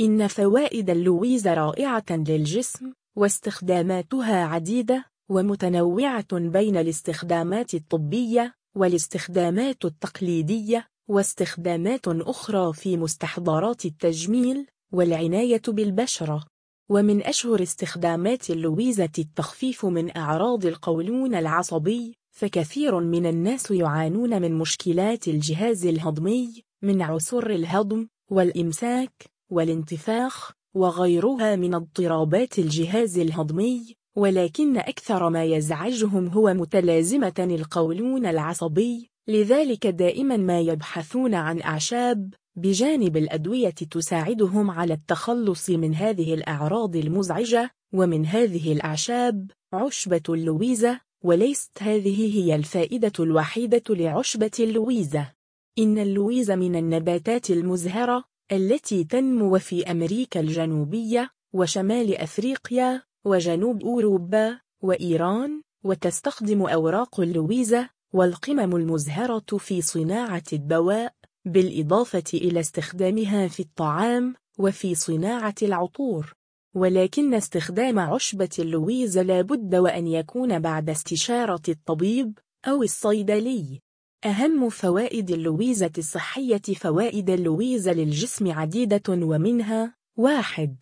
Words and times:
إن 0.00 0.26
فوائد 0.28 0.90
اللويز 0.90 1.48
رائعة 1.48 2.04
للجسم 2.10 2.92
واستخداماتها 3.16 4.44
عديدة 4.44 5.04
ومتنوعة 5.28 6.26
بين 6.32 6.76
الاستخدامات 6.76 7.74
الطبية 7.74 8.54
والاستخدامات 8.76 9.84
التقليدية 9.84 10.86
واستخدامات 11.08 12.08
أخرى 12.08 12.72
في 12.72 12.96
مستحضرات 12.96 13.84
التجميل 13.84 14.66
والعناية 14.92 15.62
بالبشرة. 15.68 16.44
ومن 16.88 17.22
أشهر 17.22 17.62
استخدامات 17.62 18.50
اللويزة 18.50 19.12
التخفيف 19.18 19.86
من 19.86 20.16
أعراض 20.16 20.66
القولون 20.66 21.34
العصبي 21.34 22.14
فكثير 22.30 23.00
من 23.00 23.26
الناس 23.26 23.70
يعانون 23.70 24.42
من 24.42 24.58
مشكلات 24.58 25.28
الجهاز 25.28 25.86
الهضمي 25.86 26.62
من 26.82 27.02
عسر 27.02 27.50
الهضم 27.50 28.06
والإمساك 28.30 29.39
والانتفاخ 29.50 30.52
وغيرها 30.74 31.56
من 31.56 31.74
اضطرابات 31.74 32.58
الجهاز 32.58 33.18
الهضمي 33.18 33.96
ولكن 34.16 34.76
أكثر 34.76 35.28
ما 35.28 35.44
يزعجهم 35.44 36.28
هو 36.28 36.54
متلازمة 36.54 37.34
القولون 37.38 38.26
العصبي 38.26 39.10
لذلك 39.28 39.86
دائما 39.86 40.36
ما 40.36 40.60
يبحثون 40.60 41.34
عن 41.34 41.62
أعشاب 41.62 42.34
بجانب 42.56 43.16
الأدوية 43.16 43.70
تساعدهم 43.70 44.70
على 44.70 44.94
التخلص 44.94 45.70
من 45.70 45.94
هذه 45.94 46.34
الأعراض 46.34 46.96
المزعجة 46.96 47.70
ومن 47.94 48.26
هذه 48.26 48.72
الأعشاب 48.72 49.50
عشبة 49.72 50.22
اللويزة 50.28 51.00
وليست 51.24 51.82
هذه 51.82 52.38
هي 52.38 52.54
الفائدة 52.54 53.12
الوحيدة 53.20 53.82
لعشبة 53.90 54.50
اللويزة. 54.60 55.32
إن 55.78 55.98
اللويز 55.98 56.50
من 56.50 56.76
النباتات 56.76 57.50
المزهرة 57.50 58.24
التي 58.52 59.04
تنمو 59.04 59.58
في 59.58 59.90
أمريكا 59.90 60.40
الجنوبية 60.40 61.30
وشمال 61.52 62.16
أفريقيا 62.16 63.02
وجنوب 63.24 63.82
أوروبا 63.82 64.60
وإيران 64.82 65.62
وتستخدم 65.84 66.62
أوراق 66.62 67.20
اللويزة 67.20 67.88
والقمم 68.12 68.76
المزهرة 68.76 69.56
في 69.58 69.82
صناعة 69.82 70.42
الدواء 70.52 71.14
بالإضافة 71.44 72.24
إلى 72.34 72.60
استخدامها 72.60 73.48
في 73.48 73.60
الطعام 73.60 74.34
وفي 74.58 74.94
صناعة 74.94 75.54
العطور. 75.62 76.34
ولكن 76.74 77.34
استخدام 77.34 77.98
عشبة 77.98 78.50
اللويز 78.58 79.18
لابد 79.18 79.74
وأن 79.74 80.06
يكون 80.06 80.58
بعد 80.58 80.90
استشارة 80.90 81.62
الطبيب 81.68 82.38
أو 82.64 82.82
الصيدلي. 82.82 83.80
أهم 84.24 84.68
فوائد 84.68 85.30
اللويزة 85.30 85.90
الصحية 85.98 86.62
فوائد 86.76 87.30
اللويزة 87.30 87.92
للجسم 87.92 88.52
عديدة 88.52 89.02
ومنها 89.08 89.94
واحد 90.16 90.76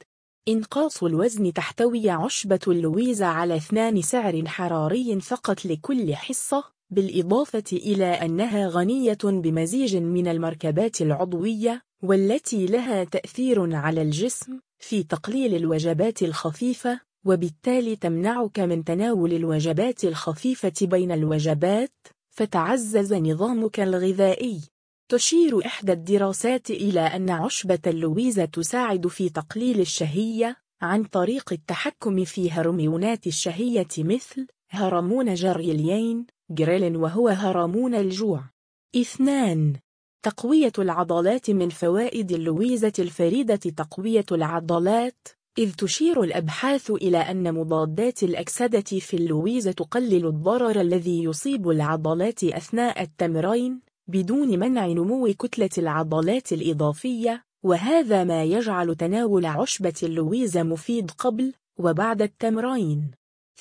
إنقاص 0.48 1.03
الوزن 1.03 1.53
تحتوي 1.53 2.11
عشبة 2.11 2.61
اللويزة 2.69 3.27
على 3.27 3.56
اثنان 3.56 4.03
سعر 4.03 4.47
حراري 4.47 5.20
فقط 5.20 5.64
لكل 5.64 6.14
حصة 6.14 6.64
بالإضافة 6.91 7.64
إلى 7.72 8.05
أنها 8.05 8.69
غنية 8.69 9.19
بمزيج 9.25 9.97
من 9.97 10.28
المركبات 10.28 11.00
العضوية 11.02 11.83
والتي 12.02 12.67
لها 12.67 13.05
تأثير 13.05 13.77
على 13.77 14.02
الجسم 14.02 14.61
في 14.78 15.02
تقليل 15.02 15.55
الوجبات 15.55 16.23
الخفيفة 16.23 17.00
وبالتالي 17.25 17.97
تمنعك 17.97 18.61
من 18.61 18.84
تناول 18.84 19.33
الوجبات 19.33 20.05
الخفيفة 20.05 20.73
بين 20.83 21.12
الوجبات. 21.12 22.17
فتعزز 22.31 23.15
نظامك 23.15 23.81
الغذائي. 23.81 24.61
تشير 25.09 25.67
إحدى 25.67 25.93
الدراسات 25.93 26.70
إلى 26.70 27.01
أن 27.01 27.31
عشبة 27.31 27.79
اللويزة 27.87 28.45
تساعد 28.45 29.07
في 29.07 29.29
تقليل 29.29 29.81
الشهية 29.81 30.57
عن 30.83 31.05
طريق 31.05 31.53
التحكم 31.53 32.25
في 32.25 32.51
هرمونات 32.51 33.27
الشهية 33.27 33.89
مثل 33.98 34.47
هرمون 34.70 35.35
جري 35.35 35.70
اليين 35.70 36.27
جريلين 36.51 36.97
وهو 36.97 37.29
هرمون 37.29 37.95
الجوع. 37.95 38.45
اثنان 38.97 39.77
تقوية 40.23 40.73
العضلات 40.79 41.51
من 41.51 41.69
فوائد 41.69 42.33
اللويزة 42.33 42.92
الفريدة. 42.98 43.57
تقوية 43.57 44.27
العضلات 44.33 45.29
إذ 45.59 45.73
تشير 45.73 46.23
الأبحاث 46.23 46.91
إلى 46.91 47.19
أن 47.19 47.55
مضادات 47.55 48.23
الأكسدة 48.23 48.81
في 48.81 49.14
اللويزة 49.14 49.73
تقلل 49.73 50.27
الضرر 50.27 50.81
الذي 50.81 51.25
يصيب 51.25 51.70
العضلات 51.70 52.45
أثناء 52.45 53.03
التمرين 53.03 53.81
بدون 54.08 54.58
منع 54.58 54.87
نمو 54.87 55.35
كتلة 55.39 55.70
العضلات 55.79 56.53
الإضافية 56.53 57.45
وهذا 57.64 58.25
ما 58.25 58.45
يجعل 58.45 58.95
تناول 58.95 59.47
عشبة 59.47 59.95
اللويزة 60.03 60.63
مفيد 60.63 61.11
قبل 61.11 61.53
وبعد 61.79 62.23
التمرين. 62.23 63.11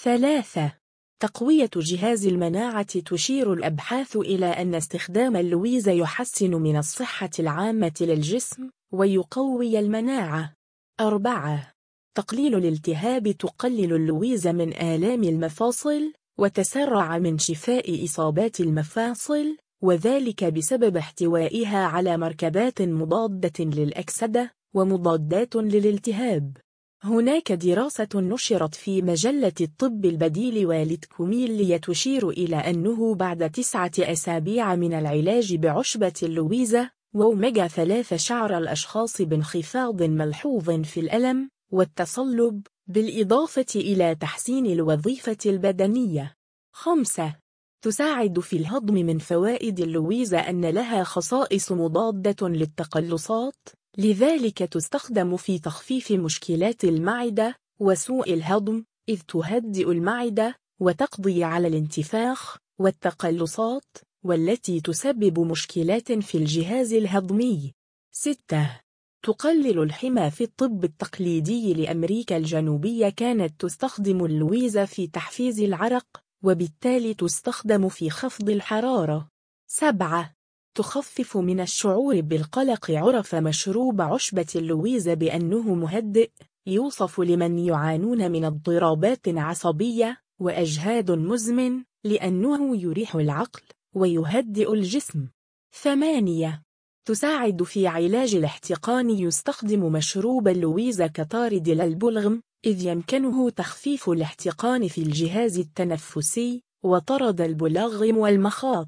ثلاثة 0.03 0.73
تقوية 1.19 1.69
جهاز 1.75 2.27
المناعة 2.27 2.99
تشير 2.99 3.53
الأبحاث 3.53 4.15
إلى 4.15 4.45
أن 4.45 4.75
استخدام 4.75 5.35
اللويزة 5.35 5.91
يحسن 5.91 6.51
من 6.51 6.77
الصحة 6.77 7.29
العامة 7.39 7.93
للجسم 8.01 8.69
ويقوي 8.91 9.79
المناعة. 9.79 10.53
أربعة 10.99 11.76
تقليل 12.17 12.55
الالتهاب 12.55 13.31
تقلل 13.31 13.93
اللويزة 13.93 14.51
من 14.51 14.73
آلام 14.73 15.23
المفاصل 15.23 16.13
وتسرع 16.37 17.17
من 17.17 17.37
شفاء 17.37 18.03
إصابات 18.05 18.59
المفاصل 18.59 19.57
وذلك 19.81 20.43
بسبب 20.43 20.97
احتوائها 20.97 21.77
على 21.77 22.17
مركبات 22.17 22.81
مضادة 22.81 23.63
للأكسدة 23.65 24.53
ومضادات 24.73 25.55
للالتهاب. 25.55 26.57
هناك 27.03 27.51
دراسة 27.51 28.07
نشرت 28.15 28.75
في 28.75 29.01
مجلة 29.01 29.53
الطب 29.61 30.05
البديل 30.05 30.65
والتكوميل 30.65 31.79
تشير 31.79 32.29
إلى 32.29 32.55
أنه 32.55 33.15
بعد 33.15 33.51
تسعة 33.51 33.91
أسابيع 33.99 34.75
من 34.75 34.93
العلاج 34.93 35.55
بعشبة 35.55 36.13
اللويزة 36.23 36.89
وأوميجا 37.13 37.67
ثلاثة 37.67 38.15
شعر 38.15 38.57
الأشخاص 38.57 39.21
بانخفاض 39.21 40.03
ملحوظ 40.03 40.69
في 40.69 40.99
الألم 40.99 41.49
والتصلب 41.71 42.67
بالإضافة 42.87 43.65
إلى 43.75 44.15
تحسين 44.15 44.65
الوظيفة 44.65 45.37
البدنية. 45.45 46.35
خمسة 46.73 47.35
تساعد 47.81 48.39
في 48.39 48.57
الهضم 48.57 48.93
من 48.93 49.17
فوائد 49.17 49.79
اللويزة 49.79 50.39
أن 50.39 50.65
لها 50.65 51.03
خصائص 51.03 51.71
مضادة 51.71 52.47
للتقلصات 52.47 53.69
لذلك 53.97 54.57
تستخدم 54.57 55.37
في 55.37 55.59
تخفيف 55.59 56.11
مشكلات 56.11 56.83
المعدة 56.83 57.55
وسوء 57.79 58.33
الهضم 58.33 58.83
إذ 59.09 59.21
تهدئ 59.27 59.91
المعدة 59.91 60.55
وتقضي 60.79 61.43
على 61.43 61.67
الانتفاخ 61.67 62.57
والتقلصات 62.79 63.97
والتي 64.23 64.81
تسبب 64.81 65.39
مشكلات 65.39 66.11
في 66.11 66.37
الجهاز 66.37 66.93
الهضمي 66.93 67.73
6. 68.11 68.86
تقلل 69.23 69.79
الحمى 69.79 70.31
في 70.31 70.43
الطب 70.43 70.83
التقليدي 70.83 71.73
لأمريكا 71.73 72.37
الجنوبية 72.37 73.09
كانت 73.09 73.61
تستخدم 73.61 74.25
اللويزة 74.25 74.85
في 74.85 75.07
تحفيز 75.07 75.59
العرق 75.59 76.07
وبالتالي 76.43 77.13
تستخدم 77.13 77.89
في 77.89 78.09
خفض 78.09 78.49
الحرارة 78.49 79.29
7. 79.67 80.33
تخفف 80.75 81.37
من 81.37 81.59
الشعور 81.59 82.21
بالقلق 82.21 82.91
عرف 82.91 83.35
مشروب 83.35 84.01
عشبة 84.01 84.47
اللويزة 84.55 85.13
بأنه 85.13 85.75
مهدئ 85.75 86.31
يوصف 86.67 87.19
لمن 87.19 87.59
يعانون 87.59 88.31
من 88.31 88.45
اضطرابات 88.45 89.27
عصبية 89.27 90.17
وأجهاد 90.39 91.11
مزمن 91.11 91.83
لأنه 92.03 92.77
يريح 92.77 93.15
العقل 93.15 93.61
ويهدئ 93.95 94.73
الجسم. 94.73 95.27
ثمانية 95.71 96.66
تساعد 97.07 97.63
في 97.63 97.87
علاج 97.87 98.35
الاحتقان 98.35 99.09
يستخدم 99.09 99.91
مشروب 99.91 100.47
اللويزة 100.47 101.07
كطارد 101.07 101.69
للبلغم 101.69 102.41
إذ 102.65 102.85
يمكنه 102.85 103.49
تخفيف 103.49 104.09
الاحتقان 104.09 104.87
في 104.87 105.01
الجهاز 105.01 105.59
التنفسي 105.59 106.63
وطرد 106.83 107.41
البلغم 107.41 108.17
والمخاط. 108.17 108.87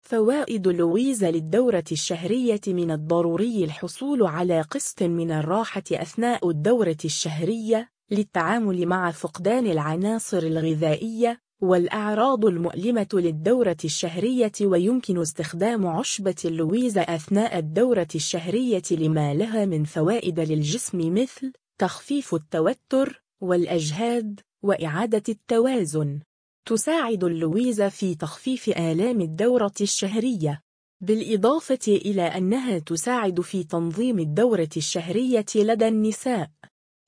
فوائد 0.00 0.68
لويزا 0.68 1.30
للدورة 1.30 1.84
الشهرية 1.92 2.60
من 2.66 2.90
الضروري 2.90 3.64
الحصول 3.64 4.26
على 4.26 4.60
قسط 4.60 5.02
من 5.02 5.30
الراحة 5.30 5.84
أثناء 5.92 6.50
الدورة 6.50 6.98
الشهرية 7.04 7.90
للتعامل 8.12 8.86
مع 8.86 9.10
فقدان 9.10 9.66
العناصر 9.66 10.38
الغذائية 10.38 11.40
والأعراض 11.62 12.44
المؤلمة 12.46 13.08
للدورة 13.12 13.76
الشهرية 13.84 14.52
ويمكن 14.60 15.20
استخدام 15.20 15.86
عشبة 15.86 16.34
اللويزا 16.44 17.00
أثناء 17.00 17.58
الدورة 17.58 18.08
الشهرية 18.14 18.82
لما 18.90 19.34
لها 19.34 19.64
من 19.64 19.84
فوائد 19.84 20.40
للجسم 20.40 21.14
مثل 21.14 21.52
تخفيف 21.78 22.34
التوتر 22.34 23.22
والأجهاد 23.40 24.40
وإعادة 24.62 25.22
التوازن. 25.28 26.20
تساعد 26.68 27.24
اللويزا 27.24 27.88
في 27.88 28.14
تخفيف 28.14 28.68
آلام 28.68 29.20
الدورة 29.20 29.74
الشهرية 29.80 30.62
بالإضافة 31.00 31.78
إلى 31.88 32.22
أنها 32.22 32.78
تساعد 32.78 33.40
في 33.40 33.64
تنظيم 33.64 34.18
الدورة 34.18 34.70
الشهرية 34.76 35.46
لدى 35.56 35.88
النساء. 35.88 36.50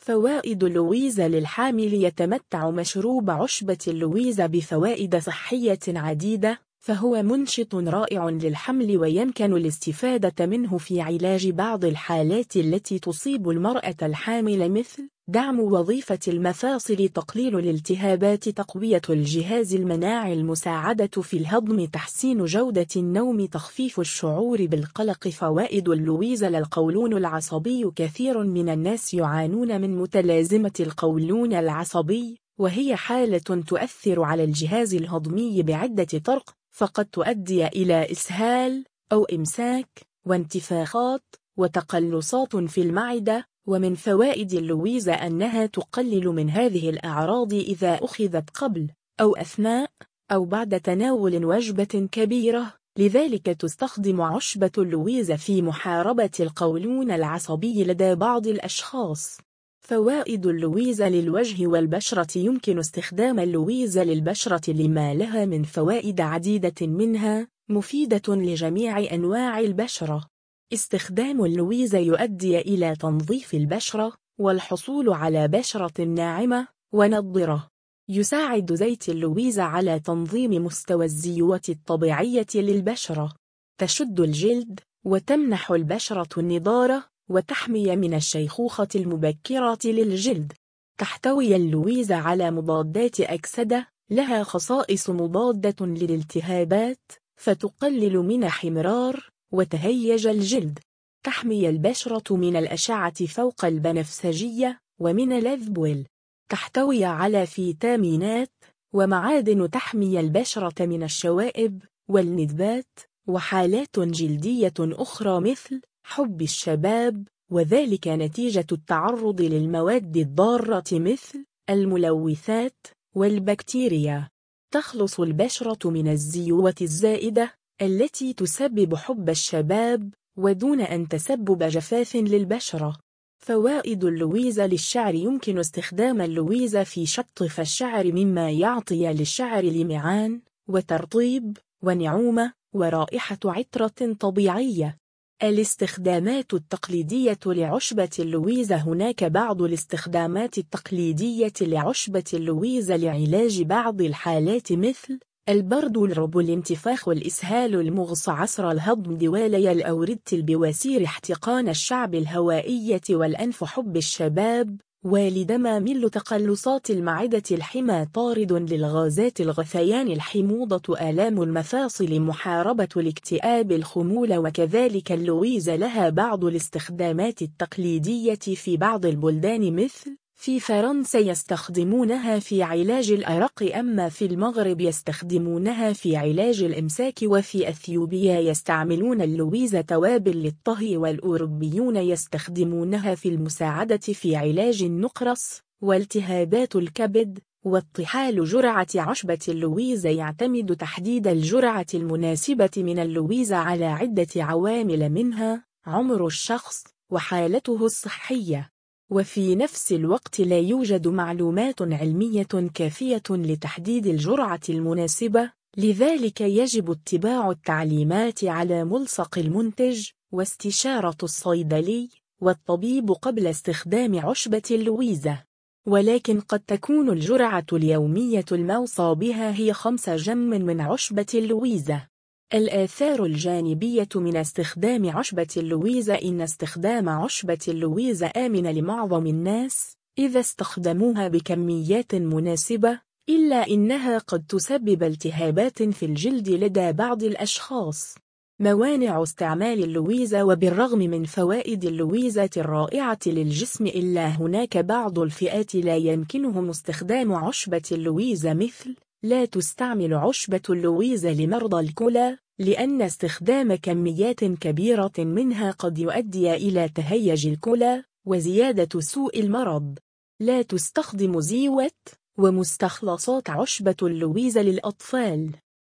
فوائد 0.04 0.64
اللويزة 0.64 1.28
للحامل 1.28 1.94
يتمتع 1.94 2.70
مشروب 2.70 3.30
عشبة 3.30 3.78
اللويزة 3.88 4.46
بفوائد 4.46 5.16
صحية 5.16 5.78
عديدة. 5.88 6.63
فهو 6.84 7.22
منشط 7.22 7.74
رائع 7.74 8.28
للحمل 8.28 8.96
ويمكن 8.96 9.52
الاستفادة 9.52 10.46
منه 10.46 10.78
في 10.78 11.00
علاج 11.00 11.50
بعض 11.50 11.84
الحالات 11.84 12.56
التي 12.56 12.98
تصيب 12.98 13.50
المرأة 13.50 13.94
الحامل 14.02 14.70
مثل 14.70 15.08
دعم 15.28 15.60
وظيفة 15.60 16.18
المفاصل 16.28 17.08
تقليل 17.08 17.58
الالتهابات 17.58 18.48
تقوية 18.48 19.02
الجهاز 19.10 19.74
المناعي 19.74 20.32
المساعدة 20.32 21.22
في 21.22 21.36
الهضم 21.36 21.84
تحسين 21.84 22.44
جودة 22.44 22.86
النوم 22.96 23.46
تخفيف 23.46 24.00
الشعور 24.00 24.66
بالقلق. 24.66 25.28
فوائد 25.28 25.88
اللويز 25.88 26.44
للقولون 26.44 27.16
العصبي 27.16 27.90
كثير 27.96 28.44
من 28.44 28.68
الناس 28.68 29.14
يعانون 29.14 29.80
من 29.80 29.96
متلازمة 29.96 30.72
القولون 30.80 31.54
العصبي 31.54 32.36
وهي 32.58 32.96
حالة 32.96 33.62
تؤثر 33.68 34.22
على 34.22 34.44
الجهاز 34.44 34.94
الهضمي 34.94 35.62
بعدة 35.62 36.18
طرق. 36.24 36.63
فقد 36.74 37.04
تؤدي 37.04 37.66
إلى 37.66 38.10
إسهال 38.12 38.84
أو 39.12 39.24
إمساك 39.24 40.00
وانتفاخات 40.26 41.22
وتقلصات 41.56 42.56
في 42.56 42.82
المعدة 42.82 43.46
ومن 43.66 43.94
فوائد 43.94 44.52
اللويزة 44.52 45.14
أنها 45.14 45.66
تقلل 45.66 46.26
من 46.26 46.50
هذه 46.50 46.90
الأعراض 46.90 47.52
إذا 47.52 48.04
أخذت 48.04 48.50
قبل 48.50 48.90
أو 49.20 49.36
أثناء 49.36 49.90
أو 50.32 50.44
بعد 50.44 50.80
تناول 50.80 51.44
وجبة 51.44 52.08
كبيرة 52.12 52.74
لذلك 52.98 53.46
تستخدم 53.46 54.20
عشبة 54.20 54.72
اللويزة 54.78 55.36
في 55.36 55.62
محاربة 55.62 56.30
القولون 56.40 57.10
العصبي 57.10 57.84
لدى 57.84 58.14
بعض 58.14 58.46
الأشخاص. 58.46 59.38
فوائد 59.86 60.46
اللويزة 60.46 61.08
للوجه 61.08 61.66
والبشرة. 61.66 62.38
يمكن 62.38 62.78
استخدام 62.78 63.38
اللويزة 63.38 64.04
للبشرة 64.04 64.70
لما 64.70 65.14
لها 65.14 65.44
من 65.44 65.62
فوائد 65.62 66.20
عديدة 66.20 66.86
منها 66.86 67.48
مفيدة 67.68 68.22
لجميع 68.28 69.14
أنواع 69.14 69.60
البشرة. 69.60 70.28
استخدام 70.72 71.44
اللويزة 71.44 71.98
يؤدي 71.98 72.58
إلى 72.58 72.96
تنظيف 72.96 73.54
البشرة 73.54 74.12
والحصول 74.40 75.10
على 75.10 75.48
بشرة 75.48 76.04
ناعمة 76.04 76.68
ونضرة 76.92 77.68
يساعد 78.08 78.74
زيت 78.74 79.08
اللويزة 79.08 79.62
على 79.62 80.00
تنظيم 80.00 80.64
مستوى 80.64 81.04
الزيوة 81.04 81.62
الطبيعية 81.68 82.46
للبشرة. 82.54 83.34
تشد 83.78 84.20
الجلد 84.20 84.80
وتمنح 85.04 85.70
البشرة 85.70 86.40
النضارة 86.40 87.13
وتحمي 87.28 87.96
من 87.96 88.14
الشيخوخة 88.14 88.88
المبكرة 88.94 89.78
للجلد. 89.84 90.52
تحتوي 90.98 91.56
اللويزة 91.56 92.14
على 92.14 92.50
مضادات 92.50 93.20
أكسدة 93.20 93.88
لها 94.10 94.42
خصائص 94.42 95.10
مضادة 95.10 95.86
للالتهابات 95.86 97.12
فتقلل 97.36 98.16
من 98.16 98.48
حمرار 98.48 99.30
وتهيج 99.52 100.26
الجلد. 100.26 100.78
تحمي 101.24 101.68
البشرة 101.68 102.36
من 102.36 102.56
الأشعة 102.56 103.26
فوق 103.26 103.64
البنفسجية 103.64 104.80
ومن 104.98 105.32
الأذبول 105.32 106.04
تحتوي 106.48 107.04
على 107.04 107.46
فيتامينات 107.46 108.52
ومعادن 108.92 109.70
تحمي 109.70 110.20
البشرة 110.20 110.86
من 110.86 111.02
الشوائب 111.02 111.82
والندبات 112.08 112.98
وحالات 113.26 113.98
جلدية 113.98 114.74
أخرى 114.80 115.40
مثل 115.40 115.80
حب 116.06 116.42
الشباب 116.42 117.28
وذلك 117.50 118.08
نتيجة 118.08 118.66
التعرض 118.72 119.40
للمواد 119.40 120.16
الضارة 120.16 120.84
مثل 120.92 121.44
الملوثات 121.70 122.86
والبكتيريا. 123.16 124.28
تخلص 124.72 125.20
البشرة 125.20 125.90
من 125.90 126.08
الزيوة 126.08 126.74
الزائدة 126.82 127.54
التي 127.82 128.32
تسبب 128.32 128.94
حب 128.94 129.30
الشباب 129.30 130.14
ودون 130.38 130.80
أن 130.80 131.08
تسبب 131.08 131.62
جفاف 131.62 132.16
للبشرة. 132.16 132.98
فوائد 133.38 134.04
اللويزة 134.04 134.66
للشعر 134.66 135.14
يمكن 135.14 135.58
استخدام 135.58 136.20
اللويزة 136.20 136.84
في 136.84 137.06
شطف 137.06 137.60
الشعر 137.60 138.12
مما 138.12 138.50
يعطي 138.50 139.12
للشعر 139.12 139.64
لمعان 139.64 140.40
وترطيب 140.68 141.58
ونعومة 141.82 142.52
ورائحة 142.74 143.38
عطرة 143.44 144.12
طبيعية. 144.20 145.03
الاستخدامات 145.42 146.54
التقليدية 146.54 147.38
لعشبة 147.46 148.10
اللويزة 148.18 148.76
هناك 148.76 149.24
بعض 149.24 149.62
الاستخدامات 149.62 150.58
التقليدية 150.58 151.52
لعشبة 151.60 152.24
اللويزة 152.34 152.96
لعلاج 152.96 153.62
بعض 153.62 154.00
الحالات 154.00 154.72
مثل 154.72 155.18
البرد 155.48 155.98
الربو 155.98 156.38
الانتفاخ 156.38 157.08
والإسهال 157.08 157.74
المغص 157.74 158.28
عسر 158.28 158.70
الهضم 158.70 159.14
دوالي 159.16 159.72
الأوردة 159.72 160.20
البواسير 160.32 161.04
احتقان 161.04 161.68
الشعب 161.68 162.14
الهوائية 162.14 163.00
والأنف 163.10 163.64
حب 163.64 163.96
الشباب 163.96 164.80
والدمامل 165.04 166.10
تقلصات 166.10 166.90
المعدة 166.90 167.42
الحمى 167.50 168.06
طارد 168.14 168.52
للغازات 168.52 169.40
الغثيان 169.40 170.08
الحموضة 170.08 171.00
آلام 171.10 171.42
المفاصل 171.42 172.20
محاربة 172.20 172.88
الاكتئاب 172.96 173.72
الخمول 173.72 174.36
وكذلك 174.36 175.12
اللويز 175.12 175.70
لها 175.70 176.10
بعض 176.10 176.44
الاستخدامات 176.44 177.42
التقليدية 177.42 178.34
في 178.34 178.76
بعض 178.76 179.06
البلدان 179.06 179.76
مثل 179.84 180.16
في 180.36 180.60
فرنسا 180.60 181.18
يستخدمونها 181.18 182.38
في 182.38 182.62
علاج 182.62 183.10
الأرق 183.10 183.76
أما 183.76 184.08
في 184.08 184.24
المغرب 184.24 184.80
يستخدمونها 184.80 185.92
في 185.92 186.16
علاج 186.16 186.62
الإمساك 186.62 187.18
وفي 187.22 187.68
أثيوبيا 187.68 188.40
يستعملون 188.40 189.22
اللويز 189.22 189.70
توابل 189.72 190.36
للطهي 190.42 190.96
والأوروبيون 190.96 191.96
يستخدمونها 191.96 193.14
في 193.14 193.28
المساعدة 193.28 193.96
في 193.96 194.36
علاج 194.36 194.82
النقرس 194.82 195.60
والتهابات 195.80 196.76
الكبد 196.76 197.38
والطحال. 197.64 198.44
جرعة 198.44 198.86
عشبة 198.96 199.38
اللويز 199.48 200.06
يعتمد 200.06 200.76
تحديد 200.76 201.26
الجرعة 201.26 201.86
المناسبة 201.94 202.70
من 202.76 202.98
اللويز 202.98 203.52
على 203.52 203.84
عدة 203.84 204.28
عوامل 204.36 205.08
منها 205.08 205.64
عمر 205.86 206.26
الشخص 206.26 206.84
وحالته 207.10 207.86
الصحية. 207.86 208.73
وفي 209.10 209.54
نفس 209.54 209.92
الوقت 209.92 210.40
لا 210.40 210.58
يوجد 210.58 211.08
معلومات 211.08 211.82
علمية 211.82 212.46
كافية 212.74 213.22
لتحديد 213.30 214.06
الجرعة 214.06 214.60
المناسبة 214.68 215.52
لذلك 215.76 216.40
يجب 216.40 216.90
اتباع 216.90 217.50
التعليمات 217.50 218.44
على 218.44 218.84
ملصق 218.84 219.38
المنتج 219.38 220.08
واستشارة 220.32 221.16
الصيدلي 221.22 222.08
والطبيب 222.40 223.10
قبل 223.10 223.46
استخدام 223.46 224.18
عشبة 224.26 224.62
اللويزة. 224.70 225.44
ولكن 225.86 226.40
قد 226.40 226.60
تكون 226.60 227.10
الجرعة 227.10 227.66
اليومية 227.72 228.44
الموصى 228.52 229.14
بها 229.14 229.54
هي 229.54 229.72
خمس 229.72 230.10
جم 230.10 230.38
من 230.38 230.80
عشبة 230.80 231.26
اللويزة. 231.34 232.13
الآثار 232.52 233.24
الجانبية 233.24 234.08
من 234.14 234.36
استخدام 234.36 235.10
عشبة 235.10 235.46
اللويزة. 235.56 236.14
إن 236.14 236.40
استخدام 236.40 237.08
عشبة 237.08 237.58
اللويزة 237.68 238.30
آمن 238.36 238.66
لمعظم 238.66 239.26
الناس 239.26 239.96
إذا 240.18 240.40
استخدموها 240.40 241.28
بكميات 241.28 242.14
مناسبة 242.14 243.00
إلا 243.28 243.68
إنها 243.68 244.18
قد 244.18 244.44
تسبب 244.48 245.02
التهابات 245.02 245.82
في 245.82 246.06
الجلد 246.06 246.48
لدى 246.48 246.92
بعض 246.92 247.22
الأشخاص. 247.22 248.14
موانع 248.60 249.22
استعمال 249.22 249.84
اللويزة 249.84 250.44
وبالرغم 250.44 250.98
من 250.98 251.24
فوائد 251.24 251.84
اللويزة 251.84 252.50
الرائعة 252.56 253.18
للجسم 253.26 253.86
إلا 253.86 254.26
هناك 254.26 254.76
بعض 254.78 255.18
الفئات 255.18 255.74
لا 255.74 255.96
يمكنهم 255.96 256.68
استخدام 256.70 257.32
عشبة 257.32 257.82
اللويزة 257.92 258.54
مثل 258.54 258.96
لا 259.24 259.44
تستعمل 259.44 260.14
عشبة 260.14 260.62
اللويزة 260.70 261.32
لمرضى 261.32 261.80
الكلى 261.80 262.38
لأن 262.58 263.02
استخدام 263.02 263.74
كميات 263.74 264.44
كبيرة 264.44 265.12
منها 265.18 265.70
قد 265.70 265.98
يؤدي 265.98 266.54
إلى 266.54 266.88
تهيج 266.88 267.46
الكلى 267.46 268.04
وزيادة 268.26 269.00
سوء 269.00 269.40
المرض. 269.40 269.98
لا 270.40 270.62
تستخدم 270.62 271.40
زيوت 271.40 271.94
ومستخلصات 272.38 273.50
عشبة 273.50 273.96
اللويزة 274.02 274.62
للأطفال. 274.62 275.50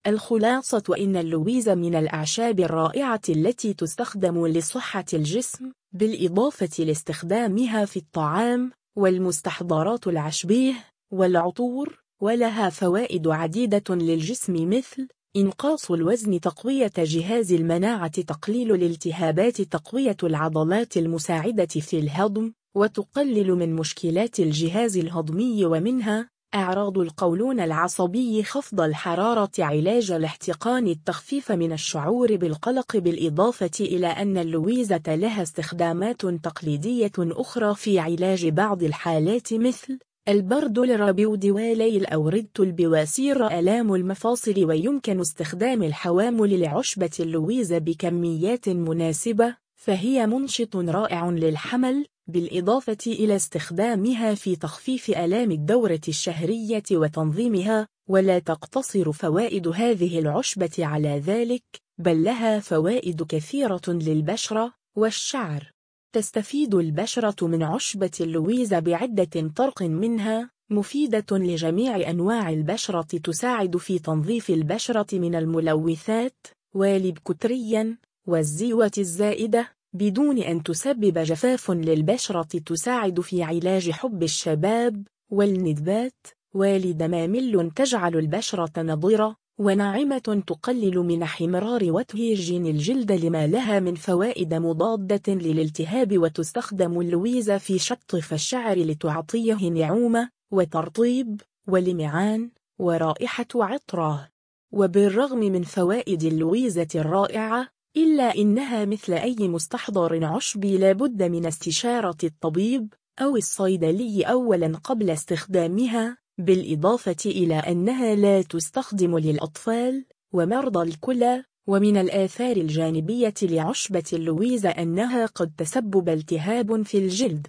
الخلاصة 0.06 0.94
إن 0.98 1.16
اللويزة 1.16 1.74
من 1.74 1.94
الأعشاب 1.94 2.60
الرائعة 2.60 3.22
التي 3.28 3.74
تستخدم 3.74 4.46
لصحة 4.46 5.04
الجسم 5.14 5.72
بالإضافة 5.92 6.84
لاستخدامها 6.84 7.84
في 7.84 7.96
الطعام 7.96 8.72
والمستحضرات 8.96 10.06
العشبيه 10.06 10.74
والعطور. 11.12 12.05
ولها 12.20 12.70
فوائد 12.70 13.28
عديدة 13.28 13.94
للجسم 13.94 14.68
مثل 14.68 15.08
إنقاص 15.36 15.90
الوزن 15.90 16.40
تقوية 16.40 16.92
جهاز 16.98 17.52
المناعة 17.52 18.22
تقليل 18.22 18.72
الالتهابات 18.72 19.62
تقوية 19.62 20.16
العضلات 20.22 20.96
المساعدة 20.96 21.66
في 21.66 21.98
الهضم 21.98 22.52
وتقلل 22.74 23.54
من 23.54 23.74
مشكلات 23.74 24.40
الجهاز 24.40 24.96
الهضمي 24.96 25.64
ومنها 25.64 26.30
أعراض 26.54 26.98
القولون 26.98 27.60
العصبي 27.60 28.42
خفض 28.42 28.80
الحرارة 28.80 29.50
علاج 29.58 30.10
الاحتقان 30.10 30.86
التخفيف 30.86 31.52
من 31.52 31.72
الشعور 31.72 32.36
بالقلق 32.36 32.96
بالإضافة 32.96 33.70
إلى 33.80 34.06
أن 34.06 34.38
اللويزة 34.38 35.02
لها 35.08 35.42
استخدامات 35.42 36.26
تقليدية 36.26 37.12
أخرى 37.18 37.74
في 37.74 37.98
علاج 37.98 38.48
بعض 38.48 38.82
الحالات 38.82 39.54
مثل 39.54 39.98
البرد 40.28 40.78
الربيود 40.78 41.46
وليل 41.46 42.06
أو 42.06 42.28
ردت 42.28 42.60
البواسير 42.60 43.46
ألام 43.46 43.94
المفاصل 43.94 44.64
ويمكن 44.64 45.20
استخدام 45.20 45.82
الحوامل 45.82 46.60
لعشبة 46.60 47.10
اللويزة 47.20 47.78
بكميات 47.78 48.68
مناسبة 48.68 49.56
فهي 49.74 50.26
منشط 50.26 50.76
رائع 50.76 51.30
للحمل 51.30 52.06
بالإضافة 52.26 52.96
إلى 53.06 53.36
استخدامها 53.36 54.34
في 54.34 54.56
تخفيف 54.56 55.10
ألام 55.10 55.50
الدورة 55.50 56.00
الشهرية 56.08 56.82
وتنظيمها 56.92 57.88
ولا 58.08 58.38
تقتصر 58.38 59.12
فوائد 59.12 59.68
هذه 59.68 60.18
العشبة 60.18 60.72
على 60.78 61.22
ذلك 61.26 61.64
بل 61.98 62.24
لها 62.24 62.60
فوائد 62.60 63.22
كثيرة 63.22 63.82
للبشرة 63.88 64.74
والشعر. 64.96 65.75
تستفيد 66.16 66.74
البشرة 66.74 67.46
من 67.46 67.62
عشبة 67.62 68.10
اللويزة 68.20 68.78
بعدة 68.78 69.50
طرق 69.56 69.82
منها 69.82 70.50
مفيدة 70.70 71.26
لجميع 71.32 72.10
أنواع 72.10 72.50
البشرة 72.50 73.18
تساعد 73.18 73.76
في 73.76 73.98
تنظيف 73.98 74.50
البشرة 74.50 75.18
من 75.18 75.34
الملوثات 75.34 76.46
والب 76.74 77.18
كتريا 77.18 77.98
والزيوة 78.26 78.90
الزائدة 78.98 79.68
بدون 79.92 80.38
أن 80.38 80.62
تسبب 80.62 81.18
جفاف 81.18 81.70
للبشرة 81.70 82.58
تساعد 82.58 83.20
في 83.20 83.42
علاج 83.42 83.90
حب 83.90 84.22
الشباب 84.22 85.06
والندبات 85.30 86.26
والدمامل 86.54 87.70
تجعل 87.74 88.16
البشرة 88.16 88.82
نضرة 88.82 89.36
وناعمة 89.58 90.42
تقلل 90.46 90.98
من 90.98 91.22
احمرار 91.22 91.92
وتهيجين 91.92 92.66
الجلد 92.66 93.12
لما 93.12 93.46
لها 93.46 93.80
من 93.80 93.94
فوائد 93.94 94.54
مضادة 94.54 95.34
للالتهاب 95.34 96.18
وتستخدم 96.18 97.00
اللويزة 97.00 97.58
في 97.58 97.78
شطف 97.78 98.32
الشعر 98.32 98.78
لتعطيه 98.78 99.68
نعومة 99.68 100.30
وترطيب 100.50 101.40
ولمعان 101.68 102.50
ورائحة 102.78 103.46
عطرة. 103.54 104.28
وبالرغم 104.72 105.38
من 105.38 105.62
فوائد 105.62 106.22
اللويزة 106.22 106.88
الرائعة 106.94 107.68
إلا 107.96 108.34
إنها 108.34 108.84
مثل 108.84 109.12
أي 109.12 109.48
مستحضر 109.48 110.24
عشبي 110.24 110.78
لابد 110.78 111.22
من 111.22 111.46
استشارة 111.46 112.16
الطبيب 112.24 112.94
أو 113.20 113.36
الصيدلي 113.36 114.22
أولا 114.22 114.78
قبل 114.84 115.10
استخدامها 115.10 116.18
بالإضافة 116.38 117.16
إلى 117.26 117.54
أنها 117.54 118.14
لا 118.14 118.42
تستخدم 118.42 119.18
للأطفال 119.18 120.04
ومرضى 120.32 120.88
الكلى 120.88 121.44
ومن 121.66 121.96
الآثار 121.96 122.56
الجانبية 122.56 123.34
لعشبة 123.42 124.04
اللويزة 124.12 124.68
أنها 124.68 125.26
قد 125.26 125.52
تسبب 125.58 126.08
التهاب 126.08 126.82
في 126.82 126.98
الجلد. 126.98 127.44